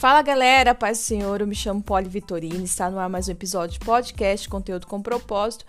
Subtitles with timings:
[0.00, 3.32] Fala galera, paz do Senhor, eu me chamo Poli Vitorino, está no ar mais um
[3.32, 5.66] episódio de podcast, conteúdo com propósito.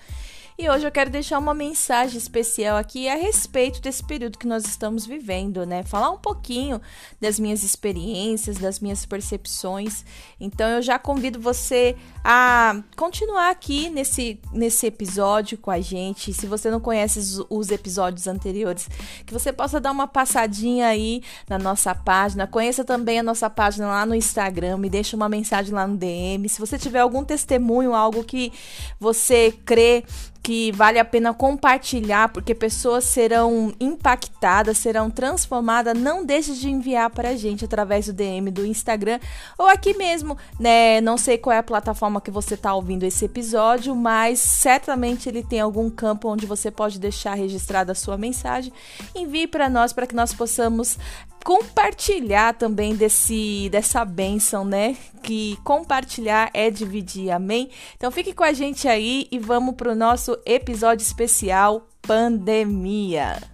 [0.62, 4.64] E hoje eu quero deixar uma mensagem especial aqui a respeito desse período que nós
[4.64, 5.82] estamos vivendo, né?
[5.82, 6.80] Falar um pouquinho
[7.20, 10.06] das minhas experiências, das minhas percepções.
[10.40, 16.32] Então eu já convido você a continuar aqui nesse, nesse episódio com a gente.
[16.32, 18.88] Se você não conhece os, os episódios anteriores,
[19.26, 22.46] que você possa dar uma passadinha aí na nossa página.
[22.46, 26.48] Conheça também a nossa página lá no Instagram, me deixa uma mensagem lá no DM.
[26.48, 28.54] Se você tiver algum testemunho, algo que
[29.00, 30.04] você crê
[30.44, 35.98] que vale a pena compartilhar, porque pessoas serão impactadas, serão transformadas.
[35.98, 39.20] Não deixe de enviar para a gente através do DM do Instagram
[39.58, 41.00] ou aqui mesmo, né?
[41.02, 45.44] Não sei qual é a plataforma que você está ouvindo esse episódio, mas certamente ele
[45.44, 48.74] tem algum campo onde você pode deixar registrada a sua mensagem.
[49.14, 50.98] Envie para nós para que nós possamos
[51.44, 54.96] compartilhar também desse dessa bênção, né?
[55.22, 57.70] Que compartilhar é dividir, amém?
[57.96, 63.51] Então fique com a gente aí e vamos para o nosso episódio especial Pandemia.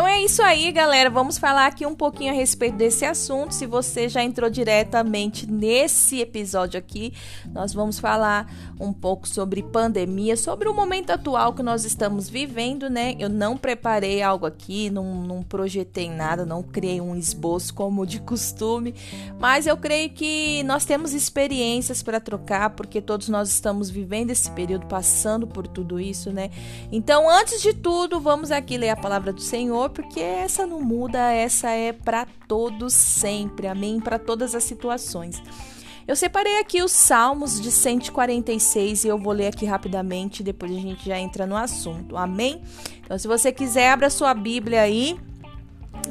[0.00, 1.10] Então é isso aí, galera.
[1.10, 3.52] Vamos falar aqui um pouquinho a respeito desse assunto.
[3.52, 7.12] Se você já entrou diretamente nesse episódio aqui,
[7.52, 12.88] nós vamos falar um pouco sobre pandemia, sobre o momento atual que nós estamos vivendo,
[12.88, 13.14] né?
[13.18, 18.22] Eu não preparei algo aqui, não, não projetei nada, não criei um esboço como de
[18.22, 18.94] costume,
[19.38, 24.50] mas eu creio que nós temos experiências para trocar, porque todos nós estamos vivendo esse
[24.52, 26.50] período, passando por tudo isso, né?
[26.90, 30.80] Então, antes de tudo, vamos aqui ler a palavra do Senhor Senhor, porque essa não
[30.80, 33.66] muda, essa é para todos sempre.
[33.66, 34.00] Amém?
[34.00, 35.42] Para todas as situações.
[36.06, 40.80] Eu separei aqui os Salmos de 146 e eu vou ler aqui rapidamente, depois a
[40.80, 42.16] gente já entra no assunto.
[42.16, 42.60] Amém?
[43.04, 45.18] Então, se você quiser, abra sua Bíblia aí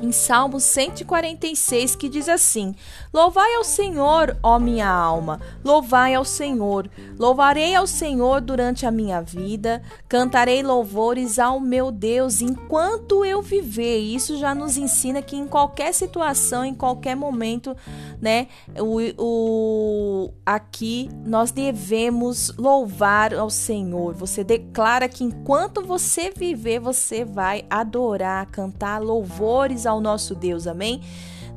[0.01, 2.75] em Salmo 146, que diz assim:
[3.13, 6.89] Louvai ao Senhor, ó minha alma, louvai ao Senhor.
[7.17, 13.99] Louvarei ao Senhor durante a minha vida, cantarei louvores ao meu Deus enquanto eu viver.
[13.99, 17.75] Isso já nos ensina que em qualquer situação, em qualquer momento,
[18.21, 18.47] né,
[18.77, 24.13] o, o aqui nós devemos louvar ao Senhor.
[24.13, 30.67] Você declara que enquanto você viver, você vai adorar, cantar louvores ao nosso Deus.
[30.67, 31.01] Amém?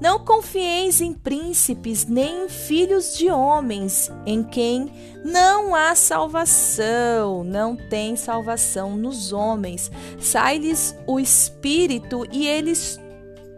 [0.01, 4.93] Não confieis em príncipes, nem em filhos de homens, em quem
[5.25, 9.93] não há salvação, não tem salvação nos homens.
[10.19, 12.99] Sai-lhes o espírito e eles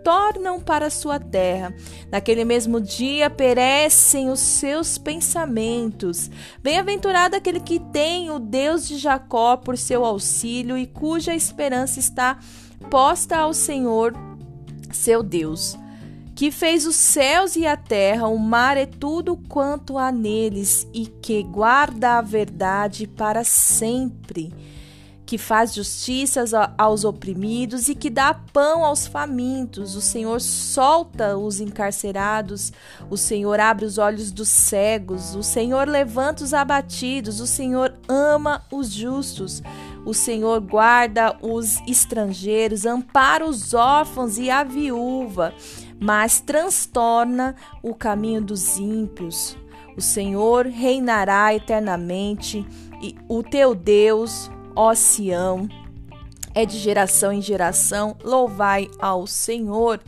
[0.05, 1.75] tornam para sua terra.
[2.13, 6.31] Naquele mesmo dia perecem os seus pensamentos.
[6.63, 12.39] Bem-aventurado aquele que tem o Deus de Jacó por seu auxílio e cuja esperança está
[12.91, 14.13] posta ao Senhor,
[14.95, 15.77] seu Deus
[16.35, 21.07] que fez os céus e a terra, o mar e tudo quanto há neles, e
[21.07, 24.53] que guarda a verdade para sempre,
[25.25, 29.95] que faz justiças aos oprimidos e que dá pão aos famintos.
[29.95, 32.73] O Senhor solta os encarcerados,
[33.09, 38.63] o Senhor abre os olhos dos cegos, o Senhor levanta os abatidos, o Senhor ama
[38.73, 39.63] os justos.
[40.05, 45.55] O Senhor guarda os estrangeiros, ampara os órfãos e a viúva
[46.05, 49.57] mas transtorna o caminho dos ímpios.
[49.97, 52.67] O Senhor reinará eternamente
[53.01, 55.69] e o teu Deus, ó Sião,
[56.55, 58.17] é de geração em geração.
[58.23, 60.01] Louvai ao Senhor.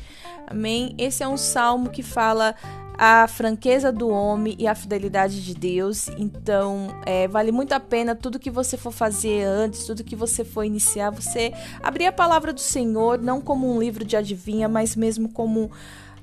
[0.46, 0.94] Amém.
[0.98, 2.54] Esse é um salmo que fala
[2.98, 6.08] a franqueza do homem e a fidelidade de Deus.
[6.16, 10.44] Então, é, vale muito a pena tudo que você for fazer antes, tudo que você
[10.44, 11.52] for iniciar, você
[11.82, 15.70] abrir a palavra do Senhor, não como um livro de adivinha, mas mesmo como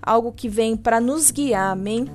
[0.02, 2.08] algo que vem para nos guiar, amém?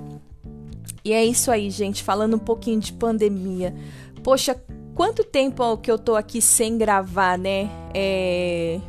[1.05, 3.75] E é isso aí, gente, falando um pouquinho de pandemia.
[4.23, 4.61] Poxa,
[4.95, 7.71] quanto tempo que eu tô aqui sem gravar, né?
[7.95, 8.81] É.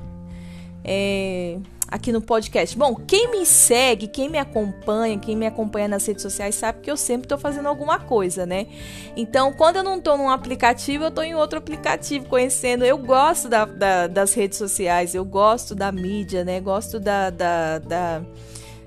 [0.84, 1.60] É
[1.90, 2.78] aqui no podcast.
[2.78, 6.92] Bom, quem me segue, quem me acompanha, quem me acompanha nas redes sociais sabe que
[6.92, 8.68] eu sempre estou fazendo alguma coisa, né?
[9.16, 12.86] Então, quando eu não estou num aplicativo, eu estou em outro aplicativo conhecendo.
[12.86, 16.60] Eu gosto da, da, das redes sociais, eu gosto da mídia, né?
[16.60, 18.22] Gosto da, da, da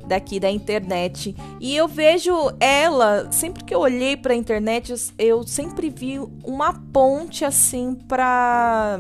[0.07, 1.35] daqui da internet.
[1.61, 6.73] E eu vejo ela, sempre que eu olhei para a internet, eu, sempre vi uma
[6.93, 8.99] ponte assim para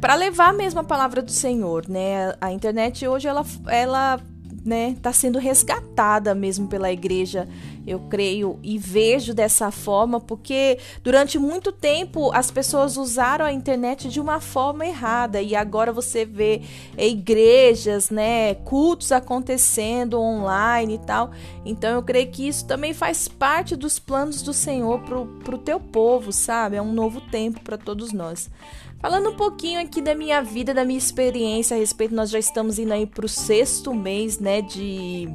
[0.00, 2.34] para levar mesmo a palavra do Senhor, né?
[2.40, 4.20] A internet hoje ela, ela
[4.64, 7.48] né, tá sendo resgatada mesmo pela igreja.
[7.86, 14.08] Eu creio e vejo dessa forma, porque durante muito tempo as pessoas usaram a internet
[14.08, 16.62] de uma forma errada e agora você vê
[16.98, 21.30] igrejas, né, cultos acontecendo online e tal.
[21.64, 25.78] Então eu creio que isso também faz parte dos planos do Senhor pro, pro teu
[25.78, 26.76] povo, sabe?
[26.76, 28.50] É um novo tempo para todos nós.
[28.98, 32.78] Falando um pouquinho aqui da minha vida, da minha experiência a respeito, nós já estamos
[32.78, 35.28] indo aí pro sexto mês, né, de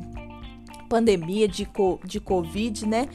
[0.91, 1.65] pandemia, de,
[2.03, 3.07] de Covid, né?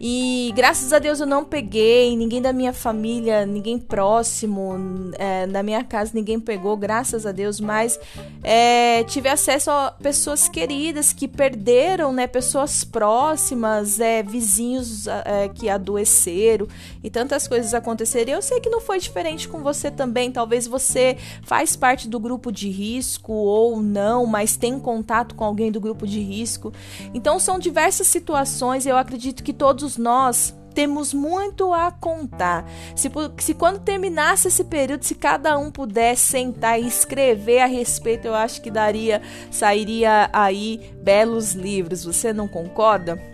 [0.00, 4.74] E graças a Deus eu não peguei, ninguém da minha família, ninguém próximo,
[5.12, 7.98] é, na minha casa ninguém pegou, graças a Deus, mas
[8.42, 12.26] é, tive acesso a pessoas queridas que perderam, né?
[12.26, 16.66] Pessoas próximas, é, vizinhos é, que adoeceram
[17.02, 18.32] e tantas coisas aconteceram.
[18.32, 20.32] Eu sei que não foi diferente com você também.
[20.32, 25.70] Talvez você faz parte do grupo de risco ou não, mas tem contato com alguém
[25.70, 26.72] do grupo de risco.
[27.14, 28.86] Então são diversas situações.
[28.86, 32.64] Eu acredito que todos todos nós temos muito a contar.
[32.96, 38.26] Se, se quando terminasse esse período, se cada um pudesse sentar e escrever a respeito,
[38.26, 39.20] eu acho que daria,
[39.50, 42.04] sairia aí belos livros.
[42.04, 43.33] Você não concorda?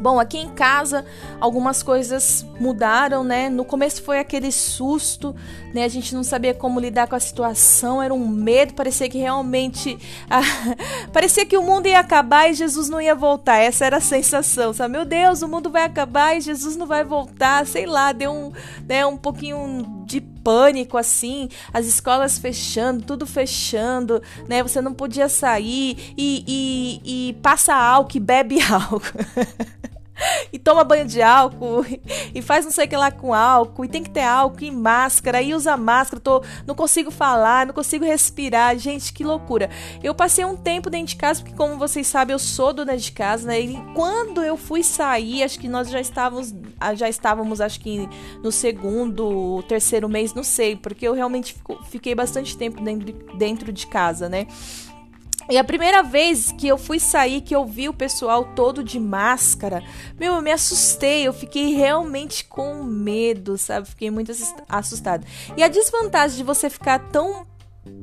[0.00, 1.04] Bom, aqui em casa
[1.40, 3.48] algumas coisas mudaram, né?
[3.48, 5.34] No começo foi aquele susto,
[5.74, 5.84] né?
[5.84, 9.98] A gente não sabia como lidar com a situação, era um medo, parecia que realmente
[10.30, 10.40] ah,
[11.12, 13.58] parecia que o mundo ia acabar e Jesus não ia voltar.
[13.58, 14.92] Essa era a sensação, sabe?
[14.92, 17.66] Meu Deus, o mundo vai acabar e Jesus não vai voltar.
[17.66, 18.52] Sei lá, deu um,
[18.88, 24.62] né, um pouquinho de pânico assim, as escolas fechando, tudo fechando, né?
[24.62, 29.02] Você não podia sair e, e, e passa álcool e bebe álcool.
[30.52, 31.84] e toma banho de álcool
[32.34, 34.70] e faz não sei o que lá com álcool e tem que ter álcool e
[34.70, 39.70] máscara e usa máscara, tô, não consigo falar, não consigo respirar, gente, que loucura.
[40.02, 43.12] Eu passei um tempo dentro de casa porque como vocês sabem, eu sou dona de
[43.12, 43.60] casa, né?
[43.60, 48.08] E quando eu fui sair, acho que nós já estávamos ah, já estávamos acho que
[48.42, 53.72] no segundo, terceiro mês, não sei, porque eu realmente fico, fiquei bastante tempo dentro, dentro
[53.72, 54.46] de casa, né?
[55.48, 58.98] E a primeira vez que eu fui sair, que eu vi o pessoal todo de
[58.98, 59.82] máscara,
[60.18, 63.88] meu, eu me assustei, eu fiquei realmente com medo, sabe?
[63.88, 64.32] Fiquei muito
[64.68, 65.24] assustada.
[65.56, 67.46] E a desvantagem de você ficar tão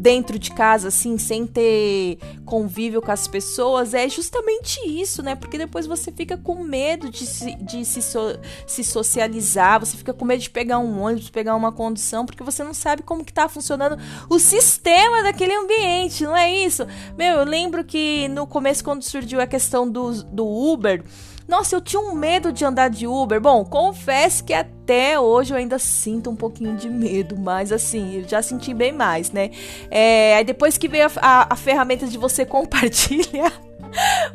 [0.04, 5.36] dentro de casa, assim, sem ter convívio com as pessoas, é justamente isso, né?
[5.36, 8.38] Porque depois você fica com medo de se, de se, so,
[8.68, 12.64] se socializar, você fica com medo de pegar um ônibus, pegar uma condução, porque você
[12.64, 13.98] não sabe como que tá funcionando
[14.30, 16.86] o sistema daquele ambiente, não é isso?
[17.18, 21.04] Meu, eu lembro que no começo, quando surgiu a questão do, do Uber,
[21.48, 23.40] nossa, eu tinha um medo de andar de Uber.
[23.40, 28.28] Bom, confesso que até hoje eu ainda sinto um pouquinho de medo, mas assim, eu
[28.28, 29.52] já senti bem mais, né?
[29.90, 33.52] É, aí depois que veio a, a, a ferramenta de você compartilhar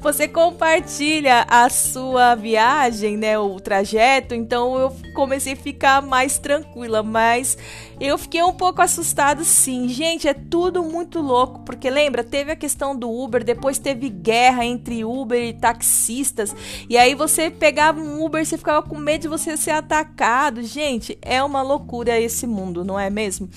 [0.01, 7.03] você compartilha a sua viagem, né, o trajeto, então eu comecei a ficar mais tranquila,
[7.03, 7.57] mas
[8.01, 9.89] eu fiquei um pouco assustada sim.
[9.89, 14.65] Gente, é tudo muito louco, porque lembra, teve a questão do Uber, depois teve guerra
[14.65, 16.55] entre Uber e taxistas,
[16.89, 20.63] e aí você pegava um Uber, você ficava com medo de você ser atacado.
[20.63, 23.49] Gente, é uma loucura esse mundo, não é mesmo?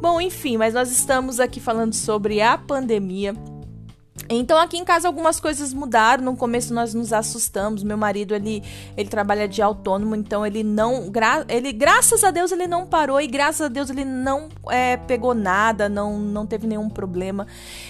[0.00, 3.34] Bom, enfim, mas nós estamos aqui falando sobre a pandemia.
[4.28, 6.24] Então aqui em casa algumas coisas mudaram.
[6.24, 7.82] No começo nós nos assustamos.
[7.82, 8.62] Meu marido ele,
[8.96, 13.20] ele trabalha de autônomo, então ele não, gra, ele graças a Deus ele não parou
[13.20, 17.46] e graças a Deus ele não é, pegou nada, não, não teve nenhum problema.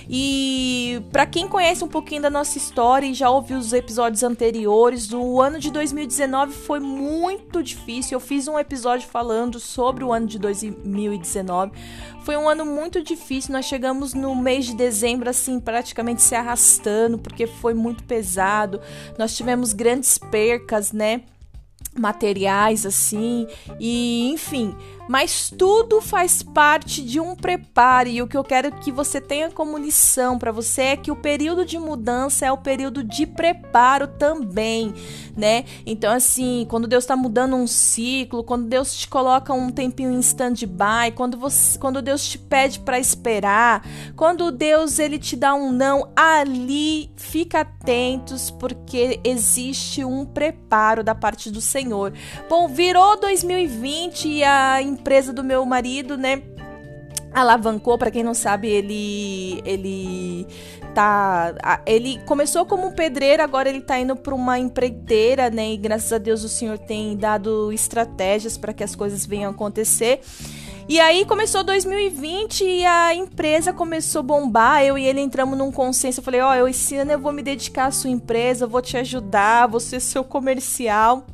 [0.08, 5.12] E para quem conhece um pouquinho da nossa história e já ouviu os episódios anteriores,
[5.12, 8.16] o ano de 2019 foi muito difícil.
[8.16, 11.72] Eu fiz um episódio falando sobre o ano de 2019.
[12.24, 13.52] Foi um ano muito difícil.
[13.52, 18.80] Nós chegamos no mês de dezembro assim praticamente se arrastando porque foi muito pesado.
[19.18, 21.22] Nós tivemos grandes percas, né?
[21.98, 23.48] materiais assim
[23.80, 24.74] e enfim
[25.08, 29.50] mas tudo faz parte de um preparo e o que eu quero que você tenha
[29.50, 34.06] como lição para você é que o período de mudança é o período de preparo
[34.06, 34.94] também,
[35.34, 35.64] né?
[35.86, 40.20] Então assim, quando Deus está mudando um ciclo, quando Deus te coloca um tempinho em
[40.20, 43.82] stand-by, quando você, quando Deus te pede para esperar,
[44.14, 51.14] quando Deus ele te dá um não, ali fica atentos porque existe um preparo da
[51.14, 52.12] parte do Senhor.
[52.48, 56.42] Bom, virou 2020 e a empresa do meu marido, né?
[57.32, 60.46] Alavancou, para quem não sabe, ele ele
[60.94, 61.54] tá,
[61.86, 65.72] ele começou como pedreiro, agora ele tá indo para uma empreiteira, né?
[65.72, 70.20] E graças a Deus o Senhor tem dado estratégias para que as coisas venham acontecer.
[70.88, 74.82] E aí começou 2020 e a empresa começou a bombar.
[74.82, 76.20] Eu e ele entramos num consenso.
[76.20, 78.80] Eu falei: Ó, oh, eu esse ano eu vou me dedicar à sua empresa, vou
[78.80, 81.26] te ajudar, vou ser seu comercial.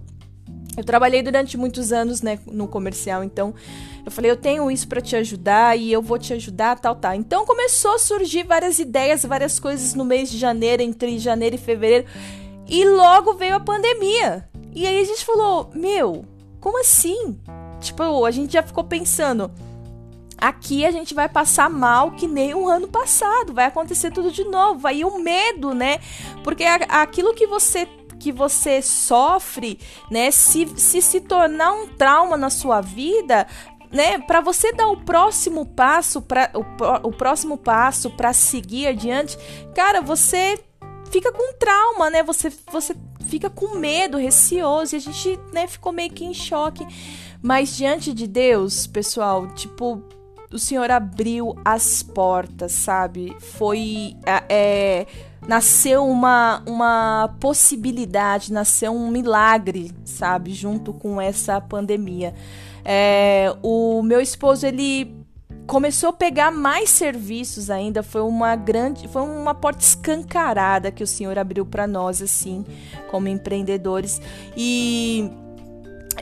[0.77, 3.55] Eu trabalhei durante muitos anos, né, no comercial, então
[4.05, 7.15] eu falei, eu tenho isso para te ajudar e eu vou te ajudar, tal, tal.
[7.15, 11.59] Então começou a surgir várias ideias, várias coisas no mês de janeiro, entre janeiro e
[11.59, 12.07] fevereiro,
[12.67, 14.49] e logo veio a pandemia.
[14.75, 16.25] E aí a gente falou, meu,
[16.61, 17.39] como assim?
[17.81, 19.51] Tipo, a gente já ficou pensando,
[20.37, 24.43] aqui a gente vai passar mal que nem o ano passado, vai acontecer tudo de
[24.45, 24.87] novo.
[24.87, 25.99] Aí o medo, né?
[26.43, 27.87] Porque aquilo que você
[28.25, 29.79] que você sofre,
[30.11, 33.47] né, se, se se tornar um trauma na sua vida,
[33.93, 39.37] né, para você dar o próximo passo, para o, o próximo passo para seguir adiante,
[39.75, 40.59] cara, você
[41.11, 42.23] fica com trauma, né?
[42.23, 46.87] Você você fica com medo, receoso, e a gente, né, ficou meio que em choque.
[47.43, 50.03] Mas diante de Deus, pessoal, tipo,
[50.51, 53.37] o Senhor abriu as portas, sabe?
[53.39, 55.07] Foi é,
[55.47, 62.35] nasceu uma, uma possibilidade, nasceu um milagre, sabe, junto com essa pandemia.
[62.85, 65.15] É, o meu esposo ele
[65.67, 71.07] começou a pegar mais serviços ainda, foi uma grande, foi uma porta escancarada que o
[71.07, 72.65] Senhor abriu para nós assim,
[73.11, 74.21] como empreendedores
[74.57, 75.31] e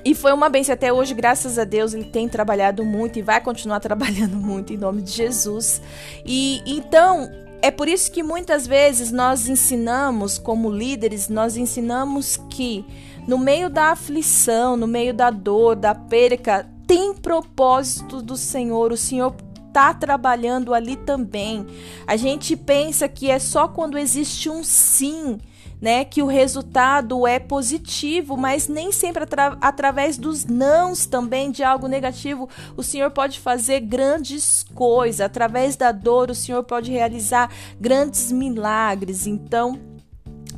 [0.05, 3.41] e foi uma bênção até hoje, graças a Deus, ele tem trabalhado muito e vai
[3.41, 5.81] continuar trabalhando muito em nome de Jesus.
[6.25, 7.31] E então,
[7.63, 12.85] é por isso que muitas vezes nós ensinamos, como líderes, nós ensinamos que
[13.27, 18.91] no meio da aflição, no meio da dor, da perca, tem propósito do Senhor.
[18.91, 19.33] O Senhor
[19.69, 21.65] está trabalhando ali também.
[22.05, 25.39] A gente pensa que é só quando existe um sim
[25.83, 31.65] né, que o resultado é positivo, mas nem sempre atra através dos nãos também de
[31.65, 35.21] algo negativo, o Senhor pode fazer grandes coisas.
[35.21, 39.27] Através da dor, o Senhor pode realizar grandes milagres.
[39.27, 39.77] Então,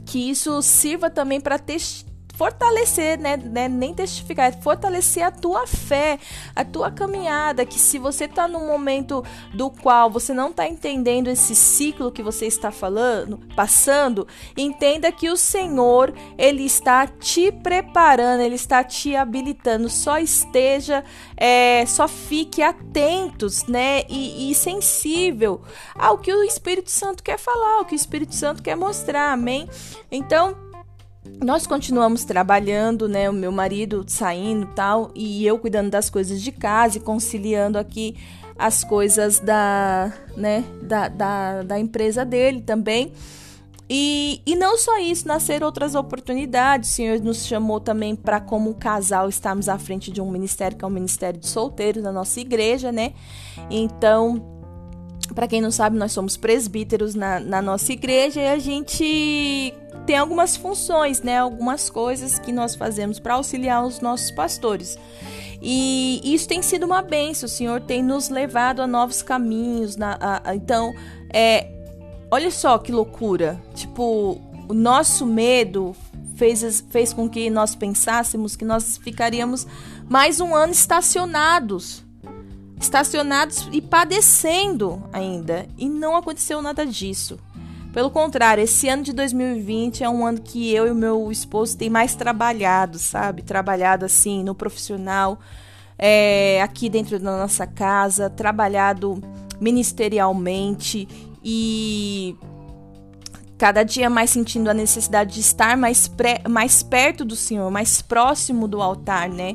[0.05, 5.67] que isso sirva também para testar fortalecer, né, né, nem testificar, é fortalecer a tua
[5.67, 6.19] fé,
[6.55, 11.29] a tua caminhada, que se você está num momento do qual você não está entendendo
[11.29, 14.27] esse ciclo que você está falando, passando,
[14.57, 21.05] entenda que o Senhor, ele está te preparando, ele está te habilitando, só esteja,
[21.37, 25.63] é, só fique atentos, né, e, e sensível
[25.95, 29.69] ao que o Espírito Santo quer falar, ao que o Espírito Santo quer mostrar, amém?
[30.11, 30.64] Então,
[31.43, 33.29] nós continuamos trabalhando, né?
[33.29, 38.17] O meu marido saindo tal, e eu cuidando das coisas de casa e conciliando aqui
[38.59, 43.13] as coisas da, né, da, da, da empresa dele também.
[43.89, 46.91] E, e não só isso, nasceram outras oportunidades.
[46.91, 50.85] O Senhor nos chamou também para, como casal, estarmos à frente de um ministério, que
[50.85, 53.13] é o Ministério de Solteiros da nossa igreja, né?
[53.71, 54.54] Então,
[55.33, 59.73] para quem não sabe, nós somos presbíteros na, na nossa igreja e a gente
[60.07, 61.39] tem algumas funções, né?
[61.39, 64.99] Algumas coisas que nós fazemos para auxiliar os nossos pastores.
[65.63, 69.97] E isso tem sido uma benção, o Senhor tem nos levado a novos caminhos.
[69.97, 70.93] Na, a, a, então,
[71.33, 71.69] é,
[72.31, 73.61] olha só que loucura.
[73.75, 74.39] Tipo,
[74.69, 75.97] o nosso medo
[76.37, 79.67] fez, fez com que nós pensássemos que nós ficaríamos
[80.09, 82.04] mais um ano estacionados
[82.85, 85.67] estacionados e padecendo ainda.
[85.77, 87.39] E não aconteceu nada disso.
[87.93, 91.77] Pelo contrário, esse ano de 2020 é um ano que eu e o meu esposo
[91.79, 93.43] tem mais trabalhado, sabe?
[93.43, 95.39] Trabalhado assim no profissional,
[95.97, 99.23] é, aqui dentro da nossa casa, trabalhado
[99.61, 101.07] ministerialmente
[101.43, 102.37] e
[103.57, 106.11] cada dia mais sentindo a necessidade de estar mais,
[106.51, 109.55] mais perto do Senhor, mais próximo do altar, né?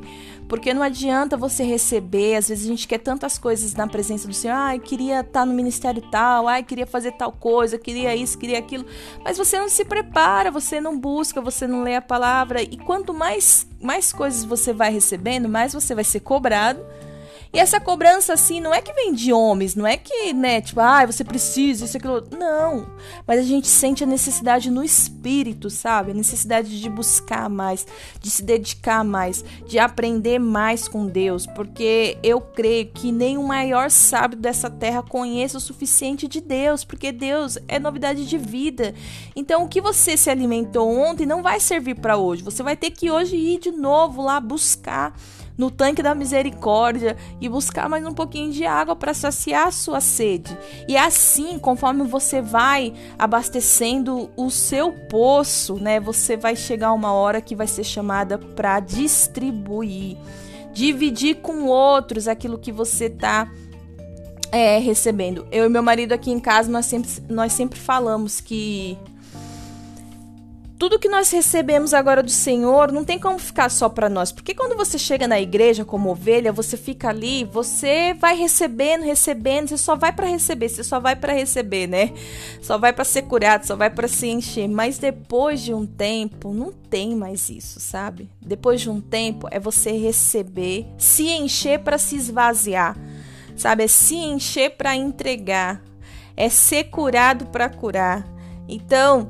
[0.50, 4.34] Porque não adianta você receber, às vezes a gente quer tantas coisas na presença do
[4.34, 4.56] Senhor.
[4.56, 8.84] Ai, queria estar no ministério tal, ai, queria fazer tal coisa, queria isso, queria aquilo.
[9.24, 12.64] Mas você não se prepara, você não busca, você não lê a palavra.
[12.64, 16.84] E quanto mais, mais coisas você vai recebendo, mais você vai ser cobrado
[17.52, 20.80] e essa cobrança, assim, não é que vem de homens, não é que, né, tipo,
[20.80, 22.24] ah, você precisa, isso, aquilo.
[22.38, 22.88] Não.
[23.26, 26.12] Mas a gente sente a necessidade no espírito, sabe?
[26.12, 27.88] A necessidade de buscar mais,
[28.22, 31.48] de se dedicar mais, de aprender mais com Deus.
[31.48, 36.84] Porque eu creio que nem o maior sábio dessa terra conheça o suficiente de Deus,
[36.84, 38.94] porque Deus é novidade de vida.
[39.36, 42.44] Então, o que você se alimentou ontem não vai servir para hoje.
[42.44, 45.16] Você vai ter que hoje ir de novo lá buscar
[45.60, 50.00] no tanque da misericórdia e buscar mais um pouquinho de água para saciar a sua
[50.00, 50.58] sede.
[50.88, 57.42] E assim, conforme você vai abastecendo o seu poço, né, você vai chegar uma hora
[57.42, 60.16] que vai ser chamada para distribuir.
[60.72, 63.52] dividir com outros aquilo que você está
[64.54, 65.46] é, recebendo.
[65.52, 68.98] Eu e meu marido aqui em casa, nós sempre, nós sempre falamos que
[70.80, 74.56] tudo que nós recebemos agora do Senhor não tem como ficar só para nós, porque
[74.56, 79.78] quando você chega na igreja como ovelha, você fica ali, você vai recebendo, recebendo, você
[79.78, 82.14] só vai para receber, você só vai para receber, né?
[82.62, 86.54] Só vai para ser curado, só vai para se encher, mas depois de um tempo
[86.54, 88.30] não tem mais isso, sabe?
[88.42, 92.98] Depois de um tempo é você receber, se encher para se esvaziar.
[93.58, 93.84] Sabe?
[93.84, 95.84] É se encher para entregar,
[96.38, 98.26] é ser curado para curar.
[98.70, 99.30] Então,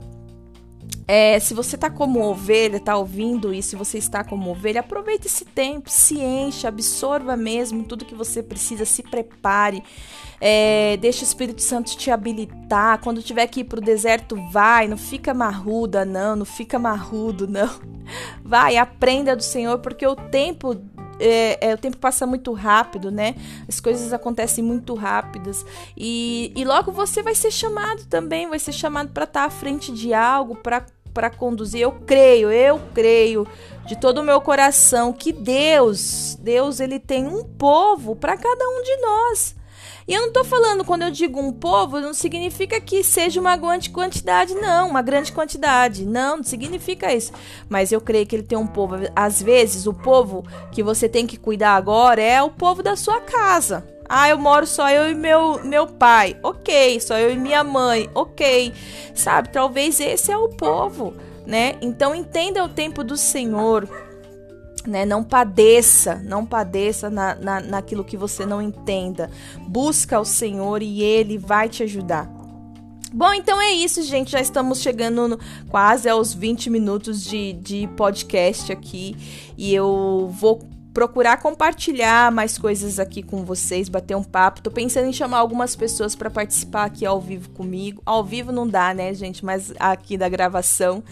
[1.11, 5.25] é, se você está como ovelha, está ouvindo isso, se você está como ovelha, aproveite
[5.25, 9.83] esse tempo, se encha, absorva mesmo tudo que você precisa, se prepare,
[10.39, 12.99] é, deixa o Espírito Santo te habilitar.
[12.99, 17.47] Quando tiver que ir para o deserto, vai, não fica marruda, não, não fica marrudo,
[17.47, 17.69] não.
[18.45, 20.79] Vai, aprenda do Senhor, porque o tempo
[21.19, 23.35] é, é, o tempo passa muito rápido, né?
[23.67, 28.71] As coisas acontecem muito rápidas e, e logo você vai ser chamado também, vai ser
[28.71, 31.81] chamado para estar tá à frente de algo, para para conduzir.
[31.81, 33.47] Eu creio, eu creio
[33.85, 38.83] de todo o meu coração que Deus, Deus ele tem um povo para cada um
[38.83, 39.59] de nós.
[40.09, 43.55] E eu não estou falando, quando eu digo um povo, não significa que seja uma
[43.55, 46.03] grande quantidade, não, uma grande quantidade.
[46.03, 47.31] Não, não significa isso.
[47.69, 48.95] Mas eu creio que ele tem um povo.
[49.15, 53.21] Às vezes, o povo que você tem que cuidar agora é o povo da sua
[53.21, 53.85] casa.
[54.09, 56.35] Ah, eu moro só eu e meu, meu pai.
[56.41, 56.99] Ok.
[56.99, 58.09] Só eu e minha mãe.
[58.15, 58.73] Ok.
[59.13, 61.13] Sabe, talvez esse é o povo,
[61.45, 61.75] né?
[61.79, 63.87] Então entenda o tempo do Senhor.
[64.87, 65.05] Né?
[65.05, 69.29] Não padeça, não padeça na, na, naquilo que você não entenda.
[69.67, 72.27] Busca o Senhor e Ele vai te ajudar.
[73.11, 74.31] Bom, então é isso, gente.
[74.31, 79.15] Já estamos chegando no, quase aos 20 minutos de, de podcast aqui.
[79.57, 80.59] E eu vou
[80.93, 84.61] procurar compartilhar mais coisas aqui com vocês, bater um papo.
[84.61, 88.01] Tô pensando em chamar algumas pessoas para participar aqui ao vivo comigo.
[88.05, 89.45] Ao vivo não dá, né, gente?
[89.45, 91.03] Mas aqui da gravação.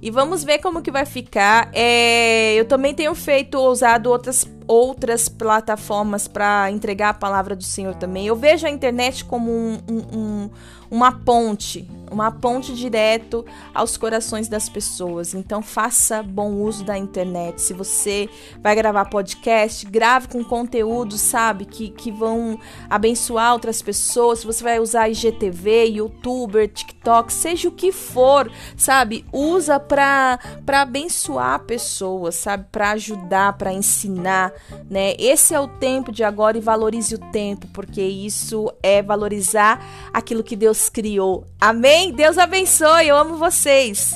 [0.00, 1.70] E vamos ver como que vai ficar.
[1.72, 7.94] É, eu também tenho feito, usado outras, outras plataformas para entregar a palavra do Senhor
[7.94, 8.26] também.
[8.26, 10.50] Eu vejo a internet como um, um, um
[10.92, 15.32] uma ponte, uma ponte direto aos corações das pessoas.
[15.32, 17.62] Então faça bom uso da internet.
[17.62, 18.28] Se você
[18.60, 24.40] vai gravar podcast, grave com conteúdo, sabe, que, que vão abençoar outras pessoas.
[24.40, 30.82] Se você vai usar IGTV, YouTuber, TikTok, seja o que for, sabe, usa para para
[30.82, 34.52] abençoar pessoas, sabe, para ajudar, para ensinar,
[34.90, 35.14] né?
[35.18, 40.42] Esse é o tempo de agora e valorize o tempo, porque isso é valorizar aquilo
[40.42, 41.46] que Deus criou.
[41.60, 42.12] Amém?
[42.12, 43.08] Deus abençoe.
[43.08, 44.14] Eu amo vocês.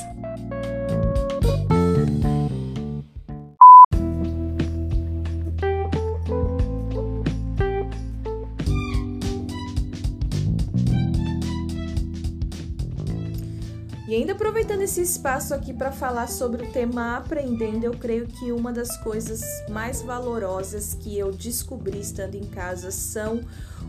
[14.07, 18.53] E ainda aproveitando esse espaço aqui para falar sobre o tema aprendendo, eu creio que
[18.53, 23.41] uma das coisas mais valorosas que eu descobri estando em casa são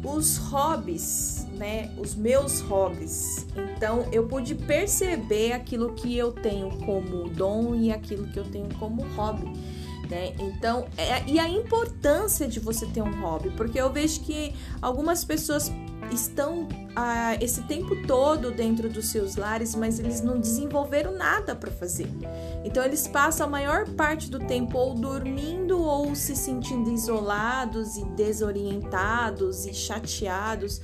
[0.04, 1.90] os hobbies, né?
[1.98, 3.46] Os meus hobbies.
[3.76, 8.68] Então eu pude perceber aquilo que eu tenho como dom e aquilo que eu tenho
[8.78, 9.52] como hobby.
[10.08, 10.32] Né?
[10.38, 15.22] Então, é, e a importância de você ter um hobby, porque eu vejo que algumas
[15.22, 15.70] pessoas
[16.14, 21.70] estão ah, esse tempo todo dentro dos seus lares, mas eles não desenvolveram nada para
[21.70, 22.08] fazer.
[22.64, 28.04] Então eles passam a maior parte do tempo ou dormindo ou se sentindo isolados e
[28.04, 30.80] desorientados e chateados,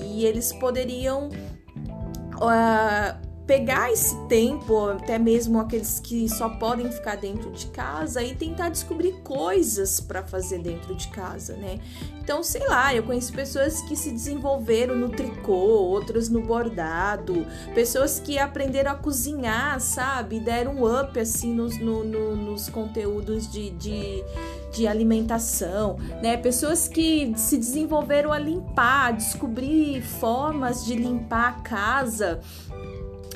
[0.00, 7.50] e eles poderiam uh, pegar esse tempo, até mesmo aqueles que só podem ficar dentro
[7.50, 11.80] de casa e tentar descobrir coisas para fazer dentro de casa, né?
[12.20, 18.20] Então, sei lá, eu conheço pessoas que se desenvolveram no tricô, outras no bordado, pessoas
[18.20, 20.38] que aprenderam a cozinhar, sabe?
[20.38, 24.24] Deram um up assim nos, no, no, nos conteúdos de, de,
[24.72, 26.36] de alimentação, né?
[26.36, 32.40] Pessoas que se desenvolveram a limpar, descobrir formas de limpar a casa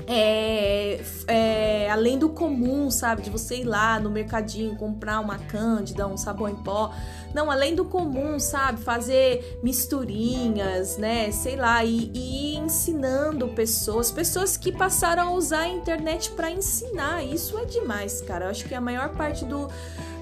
[0.07, 3.23] é, é, além do comum, sabe?
[3.23, 6.93] De você ir lá no mercadinho comprar uma cândida, um sabão em pó.
[7.37, 8.81] Não, além do comum, sabe?
[8.81, 11.31] Fazer misturinhas, né?
[11.31, 17.23] Sei lá, e, e ensinando pessoas, pessoas que passaram a usar a internet para ensinar.
[17.23, 18.47] Isso é demais, cara.
[18.47, 19.69] Eu acho que a maior parte do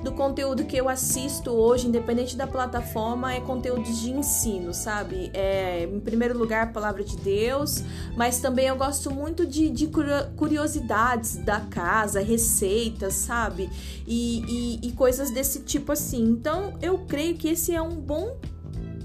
[0.04, 5.30] do conteúdo que eu assisto hoje, independente da plataforma, é conteúdo de ensino, sabe?
[5.32, 7.82] É, em primeiro lugar, a palavra de Deus,
[8.14, 9.90] mas também eu gosto muito de de, de
[10.36, 13.70] curiosidades da casa, receitas, sabe?
[14.06, 14.44] E,
[14.82, 16.22] e, e, coisas desse tipo assim.
[16.22, 18.36] Então, eu creio que esse é um bom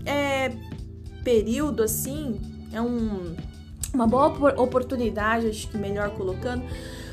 [0.06, 0.52] é,
[1.24, 2.40] período, assim,
[2.72, 3.36] é um,
[3.94, 4.28] uma boa
[4.62, 6.64] oportunidade, acho que melhor colocando,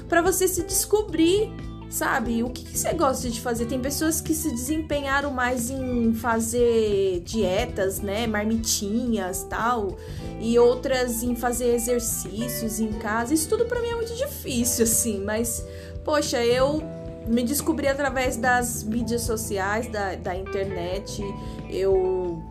[0.09, 1.51] para você se descobrir
[1.89, 3.67] Sabe, o que, que, você gosta de fazer?
[3.67, 9.97] Tem pessoas que se desempenharam mais em fazer dietas, né, marmitinhas, tal,
[10.41, 13.33] e outras em fazer exercícios em casa.
[13.33, 15.65] Isso tudo para mim é muito difícil, assim, mas
[16.05, 16.83] poxa, eu
[17.27, 21.23] me descobri através das mídias sociais, da, da internet.
[21.69, 22.43] Eu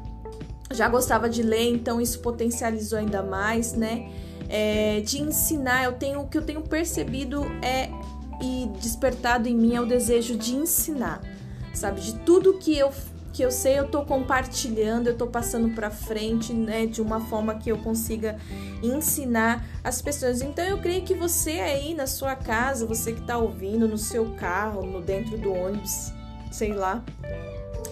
[0.72, 4.10] já gostava de ler, então isso potencializou ainda mais, né?
[4.50, 7.90] É, de ensinar, eu tenho o que eu tenho percebido é
[8.42, 11.22] e despertado em mim é o desejo de ensinar,
[11.74, 12.02] sabe?
[12.02, 12.92] De tudo que eu
[13.36, 17.56] que eu sei, eu tô compartilhando, eu tô passando para frente, né, de uma forma
[17.56, 18.38] que eu consiga
[18.82, 20.42] ensinar as pessoas.
[20.42, 24.34] Então eu creio que você aí na sua casa, você que tá ouvindo no seu
[24.36, 26.14] carro, no dentro do ônibus,
[26.50, 27.04] sei lá,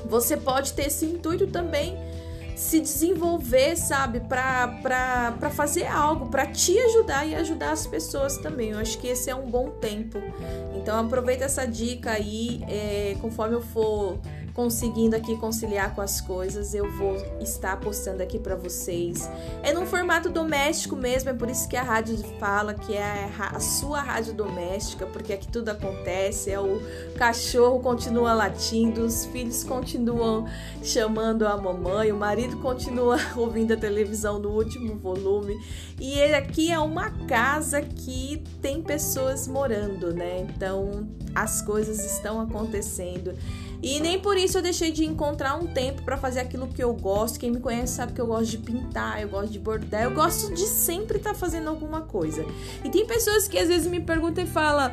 [0.05, 1.97] você pode ter esse intuito também
[2.55, 8.69] se desenvolver, sabe, para fazer algo, para te ajudar e ajudar as pessoas também.
[8.69, 10.19] Eu acho que esse é um bom tempo.
[10.75, 14.19] Então aproveita essa dica aí, é, conforme eu for
[14.53, 19.29] conseguindo aqui conciliar com as coisas, eu vou estar postando aqui para vocês.
[19.63, 23.59] É num formato doméstico mesmo, é por isso que a rádio fala que é a
[23.59, 26.79] sua rádio doméstica, porque aqui tudo acontece, é o
[27.17, 30.47] cachorro continua latindo, os filhos continuam
[30.83, 35.55] chamando a mamãe, o marido continua ouvindo a televisão no último volume.
[35.99, 40.41] E aqui é uma casa que tem pessoas morando, né?
[40.41, 43.33] Então as coisas estão acontecendo.
[43.83, 46.93] E nem por isso eu deixei de encontrar um tempo para fazer aquilo que eu
[46.93, 47.37] gosto.
[47.37, 50.53] Quem me conhece sabe que eu gosto de pintar, eu gosto de bordar, eu gosto
[50.53, 52.45] de sempre estar tá fazendo alguma coisa.
[52.81, 54.89] E tem pessoas que às vezes me perguntam e falam.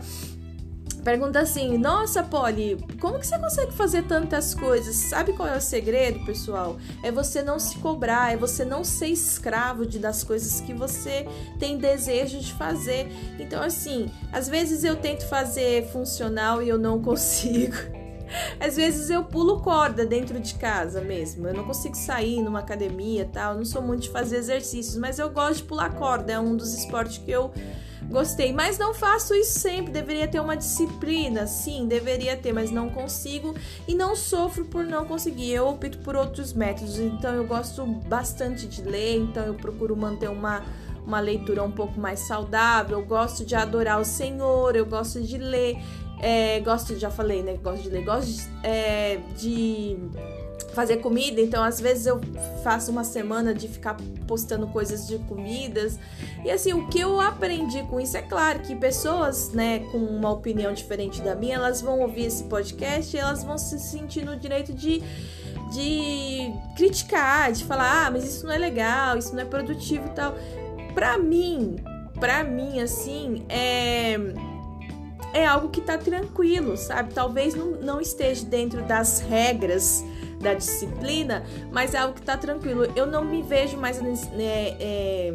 [1.04, 4.94] Pergunta assim, nossa Polly, como que você consegue fazer tantas coisas?
[4.94, 6.76] Sabe qual é o segredo, pessoal?
[7.02, 11.26] É você não se cobrar, é você não ser escravo de, das coisas que você
[11.58, 13.08] tem desejo de fazer.
[13.38, 17.99] Então, assim, às vezes eu tento fazer funcional e eu não consigo.
[18.58, 21.48] Às vezes eu pulo corda dentro de casa mesmo.
[21.48, 23.54] Eu não consigo sair numa academia tal.
[23.54, 26.32] Não sou muito de fazer exercícios, mas eu gosto de pular corda.
[26.32, 27.52] É um dos esportes que eu
[28.08, 28.52] gostei.
[28.52, 29.92] Mas não faço isso sempre.
[29.92, 33.54] Deveria ter uma disciplina, sim, deveria ter, mas não consigo
[33.86, 35.52] e não sofro por não conseguir.
[35.52, 36.98] Eu opto por outros métodos.
[36.98, 39.18] Então eu gosto bastante de ler.
[39.18, 40.62] Então eu procuro manter uma
[41.06, 45.38] uma leitura um pouco mais saudável, eu gosto de adorar o Senhor, eu gosto de
[45.38, 45.76] ler.
[46.22, 47.56] É, gosto, já falei, né?
[47.62, 49.96] Gosto de ler, gosto de, é, de
[50.74, 52.20] fazer comida, então às vezes eu
[52.62, 55.98] faço uma semana de ficar postando coisas de comidas.
[56.44, 60.30] E assim, o que eu aprendi com isso é claro que pessoas, né, com uma
[60.30, 64.36] opinião diferente da minha, elas vão ouvir esse podcast e elas vão se sentir no
[64.36, 65.02] direito de
[65.72, 70.10] de criticar, de falar: "Ah, mas isso não é legal, isso não é produtivo", e
[70.10, 70.34] tal.
[70.94, 71.76] Para mim,
[72.18, 74.16] para mim assim, é
[75.32, 77.12] é algo que tá tranquilo, sabe?
[77.14, 80.04] Talvez não, não esteja dentro das regras
[80.40, 82.90] da disciplina, mas é algo que tá tranquilo.
[82.96, 85.34] Eu não me vejo mais né, é,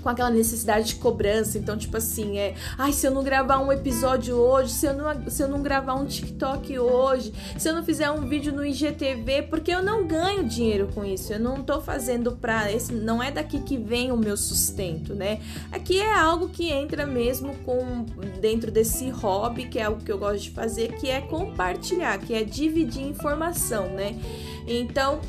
[0.00, 1.58] com aquela necessidade de cobrança.
[1.58, 2.54] Então, tipo assim, é.
[2.76, 5.94] Ai, se eu não gravar um episódio hoje, se eu não, se eu não gravar
[5.94, 10.44] um TikTok hoje, se eu não fizer um vídeo no IGTV, porque eu não ganho
[10.44, 11.32] dinheiro com isso.
[11.32, 12.70] Eu não tô fazendo pra.
[12.70, 15.40] Esse, não é daqui que vem o meu sustento, né?
[15.70, 18.04] Aqui é algo que entra mesmo com
[18.40, 22.34] dentro desse hobby, que é algo que eu gosto de fazer, que é compartilhar, que
[22.34, 24.16] é dividir informação, né?
[24.66, 25.20] Então,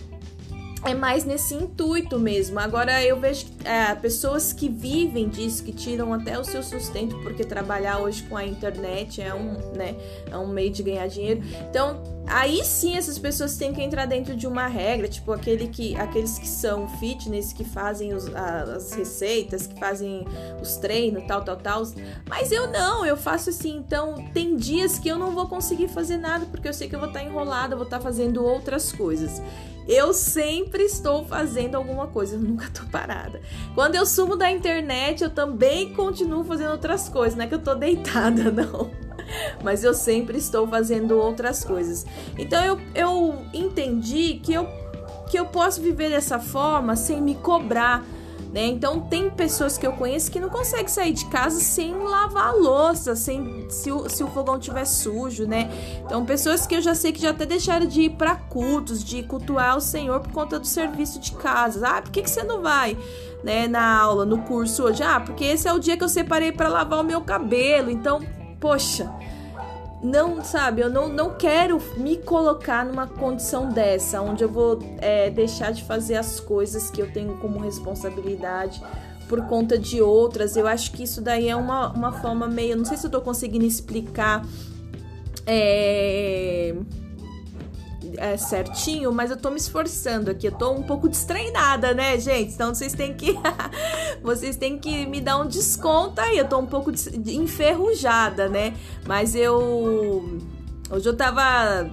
[0.84, 2.60] é mais nesse intuito mesmo.
[2.60, 7.44] Agora eu vejo é, pessoas que vivem disso, que tiram até o seu sustento, porque
[7.44, 9.96] trabalhar hoje com a internet é um, né,
[10.30, 11.42] é um meio de ganhar dinheiro.
[11.70, 15.96] Então, aí sim essas pessoas têm que entrar dentro de uma regra, tipo aquele que,
[15.96, 20.26] aqueles que são fitness, que fazem os, as receitas, que fazem
[20.60, 21.84] os treinos, tal, tal, tal.
[22.28, 23.78] Mas eu não, eu faço assim.
[23.78, 27.00] Então, tem dias que eu não vou conseguir fazer nada, porque eu sei que eu
[27.00, 29.42] vou estar enrolada, vou estar fazendo outras coisas.
[29.88, 33.42] Eu sempre estou fazendo alguma coisa, eu nunca tô parada.
[33.74, 37.62] Quando eu sumo da internet, eu também continuo fazendo outras coisas, não é que eu
[37.62, 38.92] tô deitada, não.
[39.64, 42.06] Mas eu sempre estou fazendo outras coisas.
[42.38, 44.68] Então eu, eu entendi que eu,
[45.30, 48.06] que eu posso viver dessa forma sem me cobrar
[48.52, 48.66] né?
[48.68, 52.52] Então tem pessoas que eu conheço que não conseguem sair de casa sem lavar a
[52.52, 55.70] louça, sem se o, se o fogão tiver sujo, né?
[56.06, 59.24] Então pessoas que eu já sei que já até deixaram de ir para cultos, de
[59.24, 61.88] cultuar o Senhor por conta do serviço de casa.
[61.88, 62.98] Ah, por que, que você não vai?
[63.44, 66.52] Né, na aula, no curso hoje, ah, porque esse é o dia que eu separei
[66.52, 67.90] para lavar o meu cabelo.
[67.90, 68.22] Então,
[68.60, 69.12] poxa,
[70.04, 75.30] não, sabe, eu não, não quero me colocar numa condição dessa, onde eu vou é,
[75.30, 78.82] deixar de fazer as coisas que eu tenho como responsabilidade
[79.30, 80.58] por conta de outras.
[80.58, 82.76] Eu acho que isso daí é uma, uma forma meio.
[82.76, 84.46] Não sei se eu tô conseguindo explicar.
[85.46, 86.76] É,
[88.22, 90.46] é, certinho, mas eu tô me esforçando aqui.
[90.46, 92.54] Eu tô um pouco destreinada, né, gente?
[92.54, 93.36] Então vocês têm que.
[94.22, 96.38] vocês têm que me dar um desconto aí.
[96.38, 96.92] Eu tô um pouco
[97.26, 98.76] enferrujada, né?
[99.08, 100.40] Mas eu.
[100.92, 101.90] Hoje eu tava.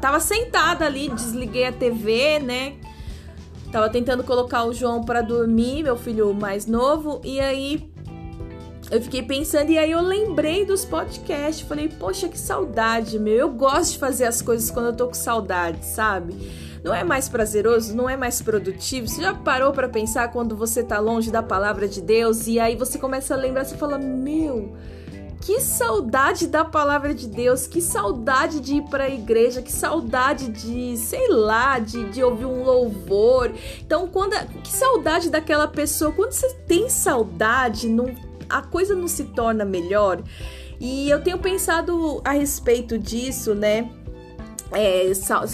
[0.00, 2.76] Tava sentada ali, desliguei a TV, né?
[3.70, 7.92] Tava tentando colocar o João para dormir, meu filho mais novo, e aí
[8.90, 11.66] eu fiquei pensando e aí eu lembrei dos podcasts.
[11.66, 13.34] Falei, poxa, que saudade, meu.
[13.34, 16.34] Eu gosto de fazer as coisas quando eu tô com saudade, sabe?
[16.82, 19.06] Não é mais prazeroso, não é mais produtivo.
[19.06, 22.76] Você já parou para pensar quando você tá longe da palavra de Deus e aí
[22.76, 24.74] você começa a lembrar, você fala, meu,
[25.40, 30.48] que saudade da palavra de Deus, que saudade de ir para a igreja, que saudade
[30.48, 33.52] de, sei lá, de, de ouvir um louvor.
[33.80, 39.24] Então, quando que saudade daquela pessoa, quando você tem saudade, não a coisa não se
[39.24, 40.22] torna melhor.
[40.80, 43.90] E eu tenho pensado a respeito disso, né?
[44.70, 45.10] É,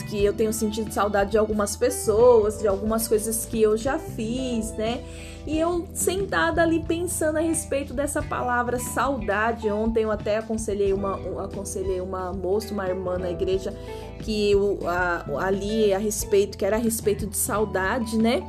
[0.09, 4.73] que eu tenho sentido saudade de algumas pessoas, de algumas coisas que eu já fiz,
[4.73, 5.05] né?
[5.47, 9.71] E eu sentada ali pensando a respeito dessa palavra saudade.
[9.71, 13.73] Ontem eu até aconselhei uma, aconselhei uma moça, uma irmã na igreja,
[14.21, 18.43] que eu, a, ali a respeito, que era a respeito de saudade, né?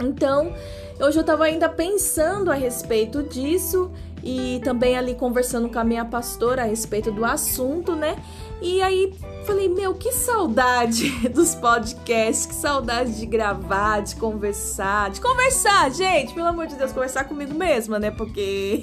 [0.00, 0.52] Então,
[1.00, 3.90] hoje eu tava ainda pensando a respeito disso
[4.22, 8.16] e também ali conversando com a minha pastora a respeito do assunto, né?
[8.60, 15.20] E aí falei, meu, que saudade dos podcasts, que saudade de gravar, de conversar, de
[15.20, 18.10] conversar, gente, pelo amor de Deus, conversar comigo mesma, né?
[18.10, 18.82] Porque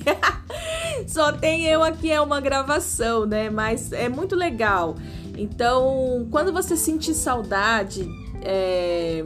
[1.07, 3.49] só tem eu aqui, é uma gravação, né?
[3.49, 4.95] Mas é muito legal.
[5.37, 8.09] Então, quando você sentir saudade,
[8.41, 9.25] é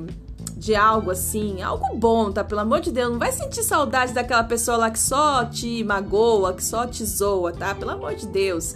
[0.69, 2.43] de algo assim, algo bom, tá?
[2.43, 6.53] Pelo amor de Deus, não vai sentir saudade daquela pessoa lá que só te magoa,
[6.53, 7.73] que só te zoa, tá?
[7.73, 8.75] Pelo amor de Deus.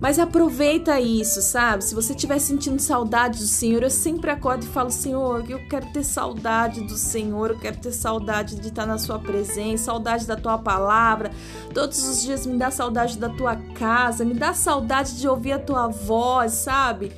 [0.00, 1.84] Mas aproveita isso, sabe?
[1.84, 5.86] Se você estiver sentindo saudade do Senhor, eu sempre acordo e falo: Senhor, eu quero
[5.92, 10.34] ter saudade do Senhor, eu quero ter saudade de estar na Sua presença, saudade da
[10.34, 11.30] Tua palavra.
[11.72, 15.58] Todos os dias me dá saudade da Tua casa, me dá saudade de ouvir a
[15.60, 17.12] Tua voz, sabe?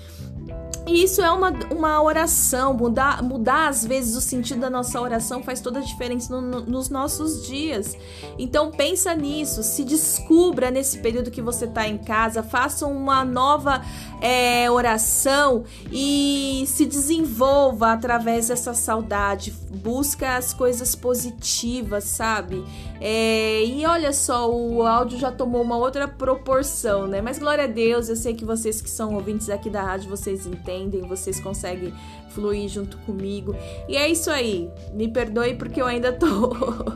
[0.90, 5.40] E isso é uma, uma oração, mudar, mudar às vezes o sentido da nossa oração
[5.40, 7.96] faz toda a diferença no, no, nos nossos dias.
[8.36, 13.80] Então pensa nisso, se descubra nesse período que você está em casa, faça uma nova
[14.20, 19.54] é, oração e se desenvolva através dessa saudade.
[19.70, 22.64] Busca as coisas positivas, sabe?
[23.00, 27.22] É, e olha só, o áudio já tomou uma outra proporção, né?
[27.22, 30.46] Mas glória a Deus, eu sei que vocês que são ouvintes aqui da rádio, vocês
[30.46, 31.94] entendem, vocês conseguem
[32.28, 33.56] fluir junto comigo.
[33.88, 34.70] E é isso aí.
[34.92, 36.26] Me perdoe porque eu ainda tô,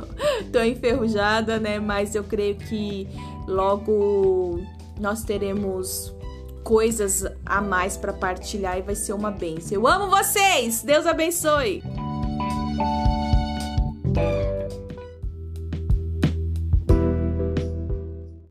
[0.52, 1.78] tô enferrujada, né?
[1.78, 3.08] Mas eu creio que
[3.48, 4.60] logo
[5.00, 6.14] nós teremos
[6.62, 9.78] coisas a mais para partilhar e vai ser uma benção.
[9.78, 10.82] Eu amo vocês!
[10.82, 11.82] Deus abençoe!